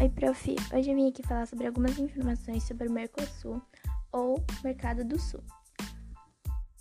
[0.00, 0.56] Oi, prof.
[0.72, 3.60] Hoje eu vim aqui falar sobre algumas informações sobre o Mercosul
[4.10, 5.42] ou Mercado do Sul.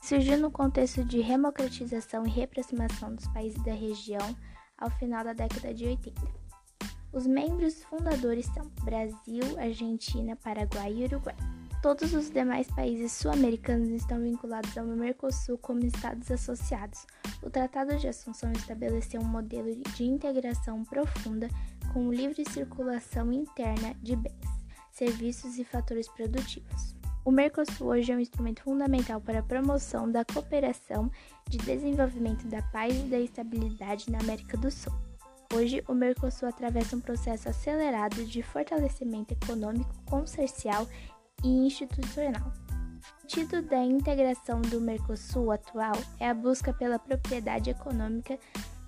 [0.01, 4.21] Surgiu no contexto de democratização e reaproximação dos países da região
[4.77, 6.21] ao final da década de 80.
[7.11, 11.35] Os membros fundadores são Brasil, Argentina, Paraguai e Uruguai.
[11.81, 17.05] Todos os demais países sul-americanos estão vinculados ao Mercosul como estados associados.
[17.41, 21.49] O Tratado de Assunção estabeleceu um modelo de integração profunda
[21.93, 24.33] com livre circulação interna de bens,
[24.91, 26.95] serviços e fatores produtivos.
[27.25, 31.11] O Mercosul hoje é um instrumento fundamental para a promoção da cooperação
[31.47, 34.93] de desenvolvimento da paz e da estabilidade na América do Sul.
[35.53, 40.87] Hoje, o Mercosul atravessa um processo acelerado de fortalecimento econômico, comercial
[41.43, 42.53] e institucional.
[43.01, 48.37] O sentido da integração do Mercosul atual é a busca pela propriedade econômica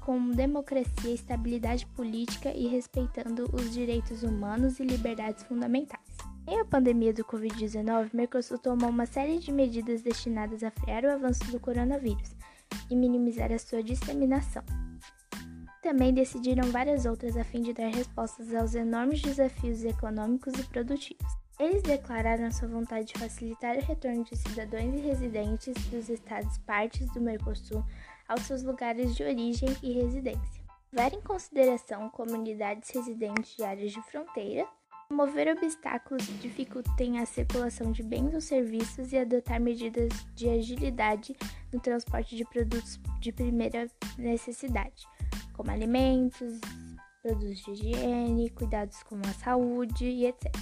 [0.02, 6.02] com democracia, estabilidade política e respeitando os direitos humanos e liberdades fundamentais.
[6.48, 11.06] Em a pandemia do Covid-19, o Mercosul tomou uma série de medidas destinadas a frear
[11.06, 12.36] o avanço do coronavírus
[12.90, 14.64] e minimizar a sua disseminação.
[15.84, 21.42] Também decidiram várias outras a fim de dar respostas aos enormes desafios econômicos e produtivos.
[21.60, 27.08] Eles declararam sua vontade de facilitar o retorno de cidadãos e residentes dos estados partes
[27.14, 27.86] do Mercosul
[28.32, 30.64] aos seus lugares de origem e residência.
[30.94, 34.66] Levar em consideração comunidades residentes de áreas de fronteira,
[35.10, 41.36] remover obstáculos que dificultem a circulação de bens ou serviços e adotar medidas de agilidade
[41.74, 45.06] no transporte de produtos de primeira necessidade,
[45.54, 46.62] como alimentos,
[47.22, 50.56] produtos de higiene, cuidados com a saúde e etc.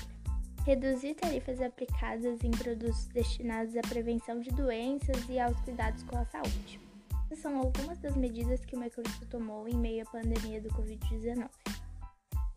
[0.65, 6.25] Reduzir tarifas aplicadas em produtos destinados à prevenção de doenças e aos cuidados com a
[6.25, 6.88] saúde.
[7.29, 11.47] Essas são algumas das medidas que o Mercosul tomou em meio à pandemia do Covid-19.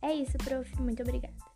[0.00, 0.80] É isso, prof.
[0.80, 1.51] Muito obrigada.